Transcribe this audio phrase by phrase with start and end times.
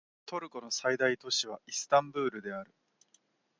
[0.25, 2.73] トルコの最大都市はイスタンブールである